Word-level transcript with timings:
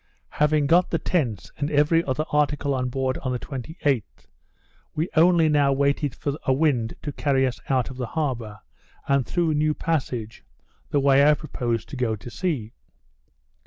Having 0.41 0.65
got 0.65 0.89
the 0.89 0.97
tents, 0.97 1.51
and 1.59 1.69
every 1.69 2.03
other 2.03 2.25
article 2.31 2.73
on 2.73 2.89
board 2.89 3.19
on 3.19 3.31
the 3.31 3.37
28th, 3.37 4.25
we 4.95 5.07
only 5.15 5.47
now 5.47 5.71
waited 5.71 6.15
for 6.15 6.33
a 6.47 6.51
wind 6.51 6.95
to 7.03 7.11
carry 7.11 7.45
us 7.45 7.59
out 7.69 7.91
of 7.91 7.97
the 7.97 8.07
harbour, 8.17 8.61
and 9.07 9.27
through 9.27 9.53
New 9.53 9.75
Passage, 9.75 10.43
the 10.89 10.99
way 10.99 11.23
I 11.29 11.35
proposed 11.35 11.87
to 11.89 11.95
go 11.97 12.15
to 12.15 12.31
sea. 12.31 12.73